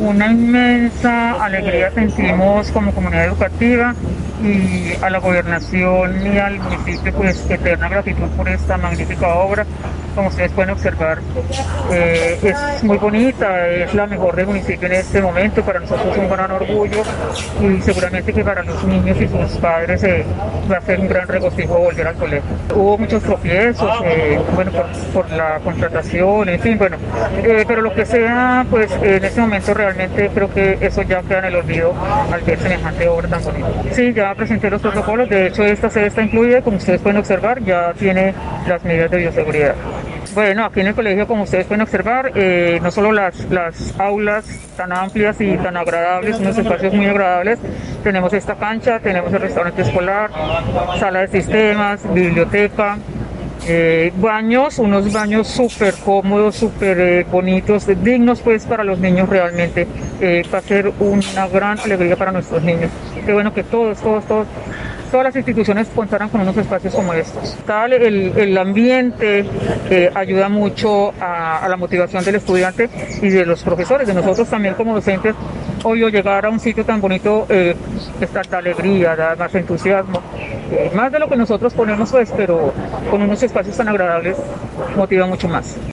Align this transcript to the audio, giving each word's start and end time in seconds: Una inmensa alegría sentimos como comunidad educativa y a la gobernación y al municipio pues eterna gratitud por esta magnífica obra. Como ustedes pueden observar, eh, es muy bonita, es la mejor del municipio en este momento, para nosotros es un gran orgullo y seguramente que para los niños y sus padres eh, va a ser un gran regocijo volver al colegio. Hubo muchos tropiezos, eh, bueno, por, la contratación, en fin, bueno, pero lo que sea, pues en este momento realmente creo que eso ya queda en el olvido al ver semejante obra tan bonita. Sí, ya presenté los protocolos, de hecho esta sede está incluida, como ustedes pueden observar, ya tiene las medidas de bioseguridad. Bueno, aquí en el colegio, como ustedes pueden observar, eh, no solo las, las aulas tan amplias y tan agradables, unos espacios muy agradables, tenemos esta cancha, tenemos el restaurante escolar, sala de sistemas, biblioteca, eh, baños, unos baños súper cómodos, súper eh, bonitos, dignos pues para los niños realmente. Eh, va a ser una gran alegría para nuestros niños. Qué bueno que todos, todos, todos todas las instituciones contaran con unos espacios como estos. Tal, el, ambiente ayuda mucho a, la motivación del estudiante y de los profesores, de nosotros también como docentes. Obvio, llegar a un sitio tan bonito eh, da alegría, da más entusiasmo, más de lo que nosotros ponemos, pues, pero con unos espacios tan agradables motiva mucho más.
Una 0.00 0.30
inmensa 0.30 1.42
alegría 1.42 1.90
sentimos 1.90 2.70
como 2.70 2.92
comunidad 2.92 3.24
educativa 3.24 3.94
y 4.42 4.92
a 5.02 5.08
la 5.08 5.18
gobernación 5.18 6.26
y 6.26 6.38
al 6.38 6.58
municipio 6.58 7.12
pues 7.14 7.48
eterna 7.50 7.88
gratitud 7.88 8.28
por 8.36 8.48
esta 8.48 8.76
magnífica 8.76 9.34
obra. 9.34 9.64
Como 10.16 10.28
ustedes 10.28 10.50
pueden 10.52 10.70
observar, 10.70 11.18
eh, 11.92 12.38
es 12.42 12.82
muy 12.82 12.96
bonita, 12.96 13.68
es 13.68 13.92
la 13.92 14.06
mejor 14.06 14.34
del 14.34 14.46
municipio 14.46 14.86
en 14.86 14.94
este 14.94 15.20
momento, 15.20 15.62
para 15.62 15.78
nosotros 15.78 16.06
es 16.10 16.16
un 16.16 16.30
gran 16.30 16.50
orgullo 16.50 17.02
y 17.60 17.82
seguramente 17.82 18.32
que 18.32 18.42
para 18.42 18.62
los 18.62 18.82
niños 18.84 19.20
y 19.20 19.28
sus 19.28 19.60
padres 19.60 20.02
eh, 20.04 20.24
va 20.72 20.78
a 20.78 20.80
ser 20.80 21.00
un 21.00 21.08
gran 21.08 21.28
regocijo 21.28 21.76
volver 21.76 22.06
al 22.06 22.14
colegio. 22.14 22.48
Hubo 22.74 22.96
muchos 22.96 23.22
tropiezos, 23.24 23.90
eh, 24.06 24.40
bueno, 24.54 24.72
por, 25.12 25.30
la 25.32 25.60
contratación, 25.62 26.48
en 26.48 26.60
fin, 26.60 26.78
bueno, 26.78 26.96
pero 27.68 27.82
lo 27.82 27.92
que 27.92 28.06
sea, 28.06 28.64
pues 28.70 28.90
en 29.02 29.22
este 29.22 29.42
momento 29.42 29.74
realmente 29.74 30.30
creo 30.32 30.50
que 30.50 30.78
eso 30.80 31.02
ya 31.02 31.20
queda 31.20 31.40
en 31.40 31.44
el 31.44 31.56
olvido 31.56 31.92
al 32.32 32.40
ver 32.40 32.58
semejante 32.58 33.06
obra 33.06 33.28
tan 33.28 33.44
bonita. 33.44 33.68
Sí, 33.92 34.14
ya 34.14 34.34
presenté 34.34 34.70
los 34.70 34.80
protocolos, 34.80 35.28
de 35.28 35.48
hecho 35.48 35.62
esta 35.62 35.90
sede 35.90 36.06
está 36.06 36.22
incluida, 36.22 36.62
como 36.62 36.78
ustedes 36.78 37.02
pueden 37.02 37.18
observar, 37.18 37.62
ya 37.62 37.92
tiene 37.92 38.32
las 38.66 38.82
medidas 38.82 39.10
de 39.10 39.18
bioseguridad. 39.18 39.74
Bueno, 40.34 40.64
aquí 40.64 40.80
en 40.80 40.88
el 40.88 40.94
colegio, 40.94 41.26
como 41.26 41.44
ustedes 41.44 41.66
pueden 41.66 41.82
observar, 41.82 42.32
eh, 42.34 42.78
no 42.82 42.90
solo 42.90 43.12
las, 43.12 43.38
las 43.50 43.98
aulas 43.98 44.44
tan 44.76 44.92
amplias 44.92 45.40
y 45.40 45.56
tan 45.56 45.76
agradables, 45.76 46.38
unos 46.38 46.58
espacios 46.58 46.92
muy 46.92 47.06
agradables, 47.06 47.58
tenemos 48.02 48.32
esta 48.32 48.54
cancha, 48.54 49.00
tenemos 49.00 49.32
el 49.32 49.40
restaurante 49.40 49.82
escolar, 49.82 50.30
sala 50.98 51.20
de 51.20 51.28
sistemas, 51.28 52.02
biblioteca, 52.12 52.98
eh, 53.68 54.12
baños, 54.18 54.78
unos 54.78 55.12
baños 55.12 55.48
súper 55.48 55.94
cómodos, 56.04 56.54
súper 56.54 57.00
eh, 57.00 57.26
bonitos, 57.30 57.86
dignos 58.02 58.40
pues 58.40 58.64
para 58.64 58.84
los 58.84 59.00
niños 59.00 59.28
realmente. 59.28 59.88
Eh, 60.20 60.44
va 60.54 60.58
a 60.58 60.62
ser 60.62 60.92
una 61.00 61.48
gran 61.48 61.78
alegría 61.80 62.16
para 62.16 62.30
nuestros 62.30 62.62
niños. 62.62 62.90
Qué 63.24 63.32
bueno 63.32 63.52
que 63.52 63.64
todos, 63.64 63.98
todos, 63.98 64.24
todos 64.26 64.46
todas 65.10 65.24
las 65.24 65.36
instituciones 65.36 65.88
contaran 65.94 66.28
con 66.28 66.40
unos 66.40 66.56
espacios 66.56 66.94
como 66.94 67.12
estos. 67.12 67.56
Tal, 67.66 67.92
el, 67.92 68.58
ambiente 68.58 69.44
ayuda 70.14 70.48
mucho 70.48 71.12
a, 71.20 71.66
la 71.68 71.76
motivación 71.76 72.24
del 72.24 72.36
estudiante 72.36 72.88
y 73.22 73.28
de 73.28 73.46
los 73.46 73.62
profesores, 73.62 74.06
de 74.06 74.14
nosotros 74.14 74.48
también 74.48 74.74
como 74.74 74.94
docentes. 74.94 75.34
Obvio, 75.82 76.08
llegar 76.08 76.46
a 76.46 76.50
un 76.50 76.58
sitio 76.58 76.84
tan 76.84 77.00
bonito 77.00 77.46
eh, 77.48 77.76
da 78.32 78.58
alegría, 78.58 79.14
da 79.14 79.36
más 79.36 79.54
entusiasmo, 79.54 80.20
más 80.94 81.12
de 81.12 81.18
lo 81.18 81.28
que 81.28 81.36
nosotros 81.36 81.74
ponemos, 81.74 82.10
pues, 82.10 82.32
pero 82.36 82.72
con 83.10 83.22
unos 83.22 83.42
espacios 83.42 83.76
tan 83.76 83.88
agradables 83.88 84.36
motiva 84.96 85.26
mucho 85.26 85.48
más. 85.48 85.76